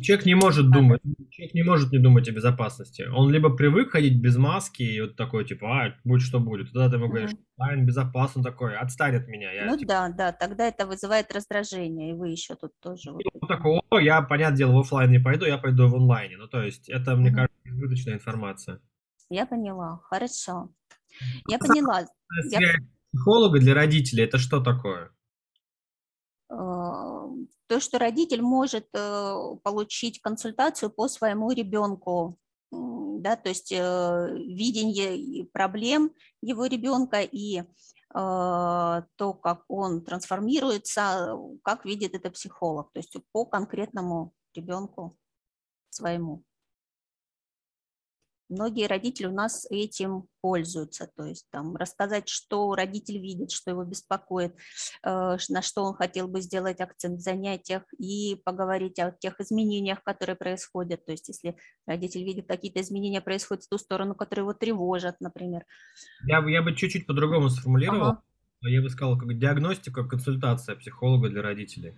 Человек 0.00 0.26
не 0.26 0.34
может 0.36 0.70
думать, 0.70 1.00
человек 1.30 1.54
не 1.54 1.62
может 1.64 1.90
не 1.92 1.98
думать 1.98 2.28
о 2.28 2.32
безопасности. 2.32 3.02
Он 3.12 3.30
либо 3.30 3.54
привык 3.56 3.90
ходить 3.90 4.20
без 4.20 4.36
маски 4.36 4.82
и 4.82 5.00
вот 5.00 5.16
такой, 5.16 5.44
типа, 5.44 5.66
а, 5.86 5.96
будь 6.04 6.22
что 6.22 6.38
будет. 6.40 6.68
Тогда 6.72 6.88
ты 6.88 6.96
ему 6.96 7.08
говоришь, 7.08 7.34
онлайн 7.58 7.84
безопасно 7.86 8.42
такой, 8.44 8.76
отстань 8.76 9.16
от 9.16 9.26
меня. 9.28 9.52
Я 9.52 9.70
Ну 9.70 9.76
типа, 9.76 9.88
да, 9.88 10.08
да, 10.10 10.32
тогда 10.32 10.68
это 10.68 10.86
вызывает 10.86 11.32
раздражение, 11.32 12.10
и 12.10 12.14
вы 12.14 12.28
еще 12.28 12.54
тут 12.54 12.72
тоже. 12.80 13.12
вот 13.12 13.24
ну, 13.40 13.48
такой, 13.48 13.80
о, 13.90 13.98
я, 14.00 14.22
понятное 14.22 14.56
дело, 14.58 14.72
в 14.72 14.78
офлайн 14.80 15.10
не 15.10 15.18
пойду, 15.18 15.44
я 15.44 15.58
пойду 15.58 15.88
в 15.88 15.94
онлайне. 15.94 16.36
Ну, 16.36 16.48
то 16.48 16.62
есть, 16.62 16.88
это, 16.88 17.16
мне 17.16 17.30
Мгм. 17.30 17.34
кажется, 17.34 17.56
избыточная 17.64 18.14
информация. 18.14 18.80
Я 19.32 19.46
поняла, 19.46 20.00
хорошо. 20.04 20.68
Я 21.48 21.58
поняла. 21.58 22.06
Я- 22.50 22.74
психолога 23.10 23.60
для 23.60 23.72
родителей, 23.74 24.24
это 24.24 24.36
что 24.36 24.60
такое? 24.60 25.10
Э, 26.50 26.54
то, 27.66 27.80
что 27.80 27.98
родитель 27.98 28.42
может 28.42 28.88
э, 28.92 29.34
получить 29.62 30.20
консультацию 30.20 30.90
по 30.90 31.08
своему 31.08 31.50
ребенку, 31.50 32.38
да, 32.70 33.36
то 33.36 33.48
есть 33.48 33.72
э, 33.72 34.28
видение 34.34 35.46
проблем 35.46 36.12
его 36.42 36.66
ребенка 36.66 37.20
и 37.22 37.60
э, 37.60 37.64
то, 38.12 39.34
как 39.42 39.64
он 39.68 40.04
трансформируется, 40.04 41.38
как 41.62 41.86
видит 41.86 42.14
это 42.14 42.30
психолог, 42.30 42.92
то 42.92 42.98
есть 42.98 43.16
по 43.32 43.46
конкретному 43.46 44.34
ребенку 44.54 45.16
своему. 45.88 46.44
Многие 48.52 48.86
родители 48.86 49.26
у 49.26 49.32
нас 49.32 49.66
этим 49.70 50.26
пользуются, 50.42 51.08
то 51.16 51.24
есть 51.24 51.46
там 51.50 51.74
рассказать, 51.74 52.28
что 52.28 52.74
родитель 52.74 53.18
видит, 53.18 53.50
что 53.50 53.70
его 53.70 53.82
беспокоит, 53.82 54.54
э, 55.02 55.36
на 55.48 55.62
что 55.62 55.84
он 55.84 55.94
хотел 55.94 56.28
бы 56.28 56.42
сделать 56.42 56.80
акцент 56.82 57.18
в 57.18 57.22
занятиях 57.22 57.82
и 57.98 58.36
поговорить 58.44 58.98
о 58.98 59.10
тех 59.12 59.40
изменениях, 59.40 60.02
которые 60.04 60.36
происходят. 60.36 61.02
То 61.06 61.12
есть 61.12 61.28
если 61.28 61.56
родитель 61.86 62.24
видит 62.24 62.46
какие-то 62.46 62.82
изменения 62.82 63.22
происходят 63.22 63.64
в 63.64 63.68
ту 63.70 63.78
сторону, 63.78 64.14
которые 64.14 64.42
его 64.42 64.52
тревожат, 64.52 65.18
например. 65.20 65.64
Я, 66.26 66.42
бы- 66.42 66.50
я 66.50 66.60
бы 66.60 66.76
чуть-чуть 66.76 67.06
по-другому 67.06 67.48
сформулировал. 67.48 68.02
Ага. 68.02 68.22
Я 68.60 68.82
бы 68.82 68.90
сказал, 68.90 69.18
как 69.18 69.38
диагностика, 69.38 70.04
консультация 70.04 70.76
психолога 70.76 71.30
для 71.30 71.40
родителей. 71.40 71.94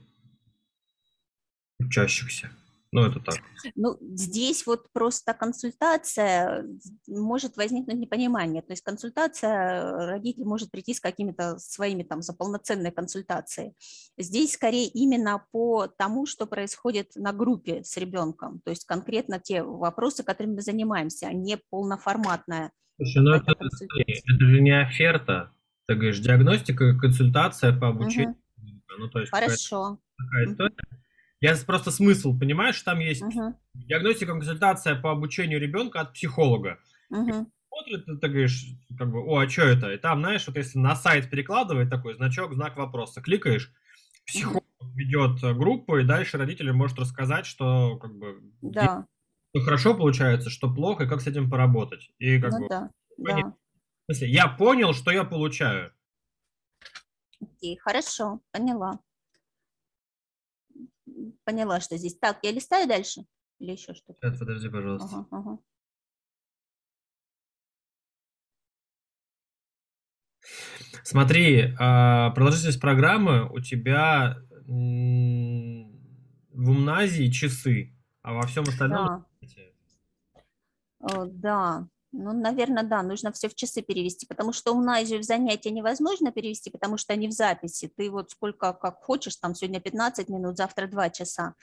Учащихся. 1.80 2.48
Ну, 2.94 3.04
это 3.06 3.18
так. 3.18 3.34
Ну, 3.74 3.96
здесь 4.00 4.64
вот 4.66 4.86
просто 4.92 5.34
консультация, 5.34 6.64
может 7.08 7.56
возникнуть 7.56 7.96
непонимание. 7.96 8.62
То 8.62 8.72
есть 8.72 8.84
консультация, 8.84 9.50
э, 9.50 10.06
родитель 10.10 10.44
может 10.44 10.70
прийти 10.70 10.94
с 10.94 11.00
какими-то 11.00 11.58
своими 11.58 12.04
там 12.04 12.22
за 12.22 12.34
полноценной 12.34 12.92
консультацией. 12.92 13.74
Здесь 14.16 14.52
скорее 14.52 14.86
именно 14.86 15.44
по 15.50 15.88
тому, 15.88 16.24
что 16.24 16.46
происходит 16.46 17.16
на 17.16 17.32
группе 17.32 17.82
с 17.82 17.96
ребенком. 17.96 18.60
То 18.64 18.70
есть 18.70 18.84
конкретно 18.84 19.40
те 19.40 19.64
вопросы, 19.64 20.22
которыми 20.22 20.54
мы 20.54 20.62
занимаемся, 20.62 21.26
а 21.26 21.32
не 21.32 21.58
полноформатная 21.70 22.70
Слушай, 22.96 23.22
ну 23.22 23.32
какая-то 23.32 23.66
это, 23.66 24.04
это 24.06 24.46
же 24.46 24.60
не 24.60 24.70
оферта. 24.70 25.50
Ты 25.88 25.96
говоришь, 25.96 26.20
диагностика, 26.20 26.96
консультация 26.96 27.76
по 27.76 27.88
обучению. 27.88 28.36
Мгм. 28.56 28.82
Ну, 28.98 29.08
то 29.10 29.18
есть 29.18 29.32
какая-то 29.32 29.52
Хорошо. 29.52 29.98
такая 30.16 30.44
Мгм. 30.44 30.52
история. 30.52 31.03
Я 31.44 31.54
просто 31.66 31.90
смысл, 31.90 32.38
понимаешь, 32.38 32.80
там 32.80 33.00
есть 33.00 33.20
Мгм. 33.20 33.54
диагностика, 33.74 34.32
консультация 34.32 34.94
по 34.94 35.10
обучению 35.10 35.60
ребенка 35.60 36.00
от 36.00 36.14
психолога. 36.14 36.78
Мгм. 37.10 37.52
Смотрит, 37.68 38.08
и 38.08 38.16
ты 38.18 38.28
говоришь, 38.28 38.64
как 38.96 39.10
бы, 39.10 39.20
о, 39.22 39.40
а 39.40 39.48
что 39.50 39.60
это? 39.60 39.92
И 39.92 39.98
там, 39.98 40.20
знаешь, 40.20 40.46
вот 40.46 40.56
если 40.56 40.78
на 40.78 40.96
сайт 40.96 41.28
перекладывает 41.28 41.90
такой 41.90 42.14
значок, 42.14 42.54
знак 42.54 42.78
вопроса, 42.78 43.20
кликаешь, 43.20 43.74
психолог 44.24 44.64
ведет 44.94 45.38
группу, 45.58 45.98
и 45.98 46.04
дальше 46.04 46.38
родитель 46.38 46.72
может 46.72 46.98
рассказать, 46.98 47.44
что 47.44 47.98
как 47.98 48.14
бы 48.16 48.40
Да, 48.62 49.06
что 49.54 49.64
хорошо 49.64 49.94
получается, 49.94 50.48
что 50.48 50.72
плохо, 50.72 51.04
и 51.04 51.08
как 51.08 51.20
с 51.20 51.26
этим 51.26 51.50
поработать. 51.50 52.08
И 52.16 52.40
как 52.40 52.52
ну 52.52 52.60
бы, 52.60 52.68
да, 52.70 52.90
понятно. 53.22 53.50
да. 53.50 53.56
в 54.06 54.14
смысле, 54.14 54.28
я 54.30 54.48
понял, 54.48 54.94
что 54.94 55.10
я 55.10 55.24
получаю. 55.24 55.92
Окей, 57.38 57.76
хорошо, 57.76 58.40
поняла. 58.50 58.98
Поняла, 61.44 61.80
что 61.80 61.96
здесь. 61.96 62.18
Так, 62.18 62.38
я 62.42 62.52
листаю 62.52 62.88
дальше 62.88 63.24
или 63.58 63.72
еще 63.72 63.94
что-то? 63.94 64.18
Сейчас, 64.20 64.38
подожди, 64.38 64.68
пожалуйста. 64.68 65.16
Ага, 65.16 65.26
ага. 65.30 65.58
Смотри, 71.02 71.74
а, 71.78 72.30
продолжительность 72.30 72.80
программы 72.80 73.50
у 73.50 73.60
тебя 73.60 74.38
в 74.66 76.70
умназии 76.70 77.30
часы, 77.30 77.94
а 78.22 78.32
во 78.32 78.46
всем 78.46 78.64
остальном... 78.64 79.26
Да, 79.40 79.48
э, 81.00 81.26
да. 81.26 81.88
Ну, 82.16 82.32
наверное, 82.32 82.84
да, 82.84 83.02
нужно 83.02 83.32
все 83.32 83.48
в 83.48 83.56
часы 83.56 83.82
перевести, 83.82 84.24
потому 84.24 84.52
что 84.52 84.72
у 84.72 84.80
Назию 84.80 85.18
в 85.18 85.24
занятия 85.24 85.72
невозможно 85.72 86.30
перевести, 86.30 86.70
потому 86.70 86.96
что 86.96 87.12
они 87.12 87.26
в 87.26 87.32
записи. 87.32 87.90
Ты 87.96 88.08
вот 88.08 88.30
сколько, 88.30 88.72
как 88.72 89.02
хочешь, 89.02 89.34
там 89.36 89.56
сегодня 89.56 89.80
15 89.80 90.28
минут, 90.28 90.56
завтра 90.56 90.86
2 90.86 91.10
часа. 91.10 91.54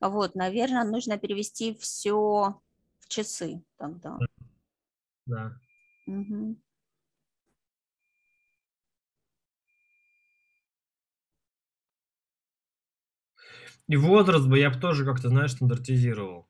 Вот, 0.00 0.36
наверное, 0.36 0.84
нужно 0.84 1.18
перевести 1.18 1.76
все 1.80 2.14
в 3.00 3.08
часы 3.08 3.64
тогда. 3.76 4.18
Да. 5.26 5.58
Мгм. 6.06 6.62
И 13.88 13.96
возраст 13.96 14.46
бы 14.46 14.60
я 14.60 14.70
бы 14.70 14.78
тоже 14.78 15.04
как-то, 15.04 15.28
знаешь, 15.28 15.52
стандартизировал. 15.52 16.47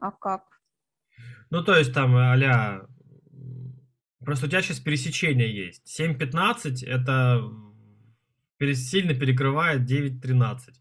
А 0.00 0.10
как? 0.12 0.42
Ну, 1.50 1.62
то 1.62 1.76
есть 1.76 1.94
там 1.94 2.16
а 2.16 2.86
Просто 4.26 4.46
у 4.46 4.48
тебя 4.48 4.60
сейчас 4.60 4.80
пересечение 4.80 5.54
есть. 5.54 6.00
7.15 6.00 6.84
это 6.84 7.44
сильно 8.74 9.14
перекрывает 9.14 9.88
9.13. 9.88 10.74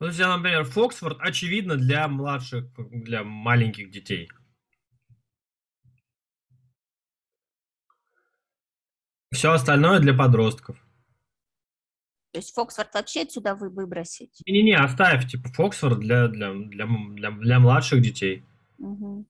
Ну, 0.00 0.06
то 0.06 0.06
есть, 0.06 0.20
например, 0.20 0.62
Фоксфорд 0.62 1.18
очевидно 1.20 1.76
для 1.76 2.06
младших, 2.06 2.66
для 2.92 3.24
маленьких 3.24 3.90
детей. 3.90 4.28
Все 9.32 9.50
остальное 9.50 9.98
для 9.98 10.14
подростков. 10.14 10.78
То 12.32 12.38
есть 12.38 12.54
Фоксфорд 12.54 12.92
вообще 12.94 13.22
отсюда 13.22 13.54
вы 13.54 13.70
выбросить? 13.70 14.42
Не-не-не, 14.46 14.76
оставь, 14.76 15.26
типа, 15.28 15.48
Фоксфорд 15.48 16.00
для, 16.00 16.28
для, 16.28 16.52
для, 16.52 16.86
для, 16.86 17.30
для 17.30 17.58
младших 17.58 18.02
детей. 18.02 18.44
Угу. 18.78 19.26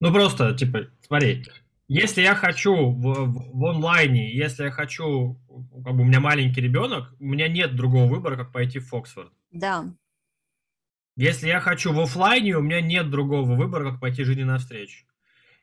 Ну, 0.00 0.12
просто, 0.12 0.54
типа, 0.54 0.88
смотри, 1.06 1.44
если 1.88 2.22
я 2.22 2.34
хочу 2.34 2.74
в, 2.74 3.00
в, 3.00 3.58
в 3.58 3.64
онлайне, 3.64 4.32
если 4.32 4.64
я 4.64 4.70
хочу, 4.70 5.40
как 5.84 5.96
бы 5.96 6.02
у 6.02 6.04
меня 6.04 6.20
маленький 6.20 6.60
ребенок, 6.60 7.14
у 7.18 7.24
меня 7.24 7.48
нет 7.48 7.74
другого 7.74 8.06
выбора, 8.06 8.36
как 8.36 8.52
пойти 8.52 8.78
в 8.78 8.86
Фоксфорд. 8.88 9.32
Да. 9.50 9.86
Если 11.16 11.48
я 11.48 11.58
хочу 11.58 11.92
в 11.92 11.98
офлайне, 11.98 12.56
у 12.56 12.62
меня 12.62 12.80
нет 12.80 13.10
другого 13.10 13.54
выбора, 13.56 13.90
как 13.90 14.00
пойти 14.00 14.22
жизни 14.22 14.44
навстречу. 14.44 15.04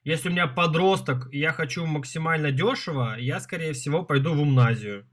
Если 0.03 0.27
у 0.27 0.31
меня 0.31 0.47
подросток, 0.47 1.31
и 1.31 1.39
я 1.39 1.53
хочу 1.53 1.85
максимально 1.85 2.51
дешево, 2.51 3.15
я, 3.17 3.39
скорее 3.39 3.73
всего, 3.73 4.03
пойду 4.03 4.33
в 4.33 4.37
гимназию. 4.37 5.07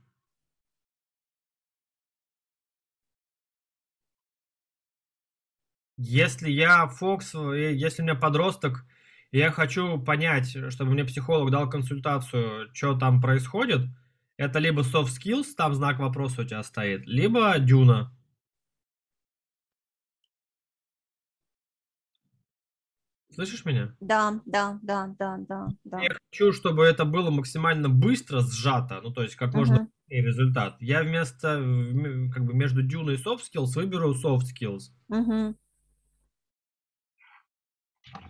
Если 5.97 6.49
я 6.49 6.87
Фокс, 6.87 7.35
э, 7.35 7.73
если 7.73 8.01
у 8.01 8.05
меня 8.05 8.15
подросток, 8.15 8.85
и 9.31 9.37
я 9.37 9.51
хочу 9.51 9.99
понять, 9.99 10.55
чтобы 10.71 10.91
мне 10.91 11.05
психолог 11.05 11.51
дал 11.51 11.69
консультацию, 11.69 12.69
что 12.73 12.97
там 12.97 13.21
происходит, 13.21 13.81
это 14.37 14.59
либо 14.59 14.81
soft 14.81 15.09
skills, 15.19 15.53
там 15.55 15.73
знак 15.73 15.99
вопроса 15.99 16.41
у 16.41 16.45
тебя 16.45 16.63
стоит, 16.63 17.05
либо 17.05 17.57
дюна. 17.59 18.11
Слышишь 23.33 23.65
меня? 23.65 23.95
Да, 23.99 24.41
да, 24.45 24.79
да, 24.83 25.07
да, 25.17 25.37
да, 25.37 25.67
да. 25.83 26.01
Я 26.01 26.09
хочу, 26.29 26.53
чтобы 26.53 26.83
это 26.83 27.03
было 27.03 27.31
максимально 27.31 27.89
быстро 27.89 28.41
сжато, 28.41 29.01
ну 29.01 29.11
то 29.11 29.23
есть 29.23 29.35
как 29.35 29.55
можно 29.55 29.89
uh-huh. 30.09 30.21
результат. 30.21 30.77
Я 30.79 31.01
вместо, 31.01 31.57
как 32.31 32.45
бы 32.45 32.53
между 32.53 32.83
дюной 32.83 33.15
и 33.15 33.17
soft 33.17 33.41
skills 33.51 33.73
выберу 33.73 34.13
soft 34.13 34.43
skills. 34.53 34.91
Uh-huh. 35.11 35.55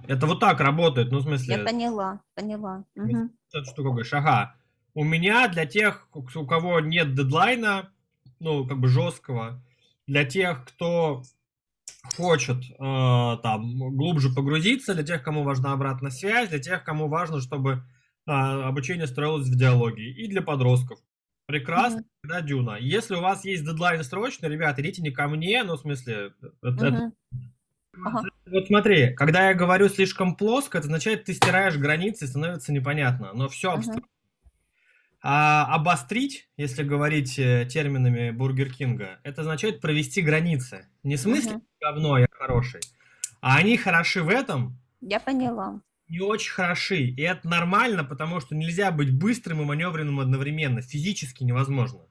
Это 0.07 0.25
вот 0.27 0.39
так 0.39 0.59
работает, 0.59 1.11
ну, 1.11 1.19
в 1.19 1.23
смысле... 1.23 1.55
Я 1.55 1.63
поняла, 1.63 2.21
поняла. 2.35 2.85
Угу. 2.95 3.29
Что 3.63 3.83
говоришь, 3.83 4.13
ага. 4.13 4.55
У 4.93 5.03
меня 5.03 5.47
для 5.47 5.65
тех, 5.65 6.07
у 6.13 6.45
кого 6.45 6.79
нет 6.79 7.15
дедлайна, 7.15 7.89
ну, 8.39 8.67
как 8.67 8.79
бы 8.79 8.87
жесткого, 8.87 9.63
для 10.05 10.25
тех, 10.25 10.65
кто 10.65 11.23
хочет 12.15 12.57
э, 12.57 13.37
там 13.41 13.77
глубже 13.95 14.29
погрузиться, 14.29 14.93
для 14.93 15.03
тех, 15.03 15.23
кому 15.23 15.43
важна 15.43 15.73
обратная 15.73 16.11
связь, 16.11 16.49
для 16.49 16.59
тех, 16.59 16.83
кому 16.83 17.07
важно, 17.07 17.41
чтобы 17.41 17.83
э, 18.27 18.31
обучение 18.31 19.07
строилось 19.07 19.47
в 19.47 19.57
диалоге, 19.57 20.11
и 20.11 20.27
для 20.27 20.41
подростков. 20.41 20.99
Прекрасно, 21.45 21.99
mm-hmm. 21.99 22.29
да, 22.29 22.41
Дюна. 22.41 22.77
Если 22.79 23.15
у 23.15 23.21
вас 23.21 23.43
есть 23.43 23.65
дедлайн 23.65 24.03
срочный, 24.03 24.49
ребята, 24.49 24.81
идите 24.81 25.01
не 25.01 25.11
ко 25.11 25.27
мне, 25.27 25.63
ну, 25.63 25.75
в 25.75 25.79
смысле, 25.79 26.33
это, 26.61 26.87
mm-hmm. 26.87 27.11
Ага. 28.03 28.23
Вот 28.45 28.67
смотри, 28.67 29.13
когда 29.13 29.49
я 29.49 29.53
говорю 29.53 29.89
слишком 29.89 30.35
плоско, 30.35 30.77
это 30.77 30.87
означает, 30.87 31.25
ты 31.25 31.33
стираешь 31.33 31.77
границы, 31.77 32.27
становится 32.27 32.73
непонятно. 32.73 33.31
Но 33.33 33.49
все 33.49 33.71
абстрактно. 33.71 34.03
Ага. 34.03 34.13
А 35.25 35.75
обострить, 35.75 36.49
если 36.57 36.83
говорить 36.83 37.39
э, 37.39 37.65
терминами 37.69 38.31
Бургер 38.31 38.69
Кинга, 38.73 39.19
это 39.23 39.41
означает 39.41 39.79
провести 39.79 40.21
границы. 40.21 40.89
Не 41.03 41.15
в 41.15 41.19
смысле 41.21 41.55
угу. 41.55 41.65
говно, 41.79 42.17
я 42.17 42.27
хороший, 42.29 42.81
а 43.39 43.55
они 43.55 43.77
хороши 43.77 44.21
в 44.21 44.27
этом. 44.27 44.77
Я 44.99 45.21
поняла. 45.21 45.79
Не 46.09 46.19
очень 46.19 46.51
хороши. 46.51 47.03
И 47.05 47.21
это 47.21 47.47
нормально, 47.47 48.03
потому 48.03 48.41
что 48.41 48.53
нельзя 48.53 48.91
быть 48.91 49.17
быстрым 49.17 49.61
и 49.61 49.65
маневренным 49.65 50.19
одновременно. 50.19 50.81
Физически 50.81 51.43
невозможно. 51.43 52.01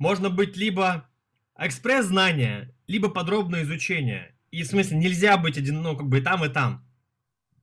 Можно 0.00 0.28
быть 0.28 0.56
либо 0.56 1.08
экспресс-знания, 1.56 2.74
либо 2.88 3.08
подробное 3.08 3.62
изучение. 3.62 4.33
И 4.54 4.62
в 4.62 4.66
смысле, 4.68 4.98
нельзя 4.98 5.36
быть 5.36 5.58
один, 5.58 5.82
ну, 5.82 5.96
как 5.96 6.06
бы 6.06 6.18
и 6.18 6.20
там, 6.20 6.44
и 6.44 6.48
там. 6.48 6.86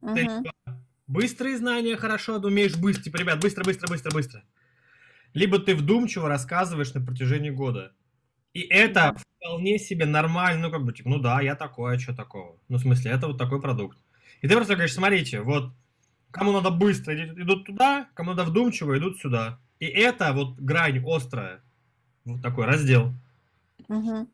Uh-huh. 0.01 0.43
Ты 0.43 0.73
быстрые 1.07 1.57
знания 1.57 1.95
хорошо, 1.95 2.37
ты 2.37 2.47
умеешь 2.47 2.75
быстро, 2.75 3.03
типа, 3.03 3.15
ребят, 3.15 3.39
быстро, 3.39 3.63
быстро, 3.63 3.87
быстро, 3.87 4.11
быстро. 4.11 4.43
Либо 5.33 5.59
ты 5.59 5.73
вдумчиво 5.73 6.27
рассказываешь 6.27 6.93
на 6.93 6.99
протяжении 6.99 7.49
года. 7.49 7.93
И 8.53 8.59
это 8.59 8.99
yeah. 8.99 9.21
вполне 9.37 9.79
себе 9.79 10.05
нормально, 10.05 10.67
ну, 10.67 10.71
как 10.71 10.83
бы, 10.83 10.91
типа, 10.91 11.07
ну 11.07 11.19
да, 11.19 11.39
я 11.39 11.55
такой, 11.55 11.95
а 11.95 11.99
что 11.99 12.13
такого? 12.13 12.57
Ну, 12.67 12.77
в 12.77 12.81
смысле, 12.81 13.11
это 13.11 13.27
вот 13.27 13.37
такой 13.37 13.61
продукт. 13.61 13.97
И 14.41 14.49
ты 14.49 14.55
просто 14.55 14.73
говоришь, 14.73 14.93
смотрите, 14.93 15.39
вот, 15.39 15.71
кому 16.31 16.51
надо 16.51 16.71
быстро, 16.71 17.15
идут 17.15 17.67
туда, 17.67 18.09
кому 18.15 18.31
надо 18.31 18.43
вдумчиво, 18.43 18.97
идут 18.97 19.17
сюда. 19.19 19.59
И 19.79 19.85
это 19.85 20.33
вот 20.33 20.59
грань 20.59 21.01
острая, 21.07 21.61
вот 22.25 22.41
такой 22.41 22.65
раздел. 22.65 23.13
Uh-huh. 23.87 24.27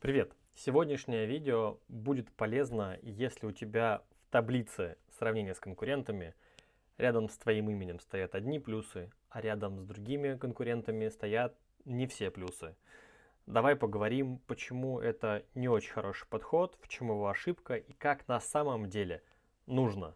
Привет! 0.00 0.32
Сегодняшнее 0.54 1.26
видео 1.26 1.80
будет 1.88 2.30
полезно, 2.30 2.96
если 3.02 3.46
у 3.46 3.50
тебя 3.50 4.04
в 4.22 4.30
таблице 4.30 4.96
сравнения 5.18 5.56
с 5.56 5.58
конкурентами 5.58 6.36
рядом 6.98 7.28
с 7.28 7.36
твоим 7.36 7.68
именем 7.68 7.98
стоят 7.98 8.36
одни 8.36 8.60
плюсы, 8.60 9.10
а 9.28 9.40
рядом 9.40 9.80
с 9.80 9.84
другими 9.84 10.36
конкурентами 10.36 11.08
стоят 11.08 11.56
не 11.84 12.06
все 12.06 12.30
плюсы. 12.30 12.76
Давай 13.46 13.74
поговорим, 13.74 14.38
почему 14.46 15.00
это 15.00 15.44
не 15.56 15.68
очень 15.68 15.90
хороший 15.90 16.28
подход, 16.28 16.78
в 16.80 16.86
чем 16.86 17.08
его 17.08 17.26
ошибка 17.26 17.74
и 17.74 17.92
как 17.94 18.28
на 18.28 18.38
самом 18.38 18.88
деле 18.88 19.20
нужно. 19.66 20.14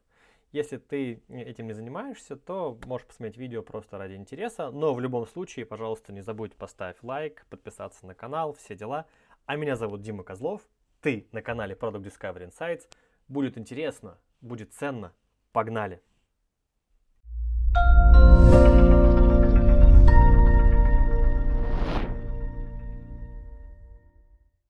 Если 0.53 0.77
ты 0.77 1.25
этим 1.29 1.67
не 1.67 1.73
занимаешься, 1.73 2.37
то 2.37 2.79
можешь 2.85 3.09
посмотреть 3.09 3.37
видео 3.37 3.63
просто 3.63 3.99
ради 3.99 4.15
интереса, 4.15 4.71
но 4.71 4.95
в 4.95 5.01
любом 5.01 5.27
случае, 5.27 5.67
пожалуйста, 5.67 6.13
не 6.13 6.21
забудь 6.21 6.55
поставить 6.55 7.03
лайк, 7.03 7.45
подписаться 7.51 8.07
на 8.07 8.15
канал, 8.15 8.53
все 8.53 8.77
дела. 8.77 9.07
А 9.47 9.57
меня 9.57 9.77
зовут 9.77 10.03
Дима 10.03 10.25
Козлов, 10.25 10.63
ты 11.01 11.27
на 11.33 11.43
канале 11.43 11.75
Product 11.75 12.03
Discovery 12.03 12.49
Insights. 12.51 12.89
Будет 13.29 13.59
интересно, 13.59 14.19
будет 14.41 14.73
ценно. 14.73 15.13
Погнали! 15.53 16.01
Погнали! 17.75 18.02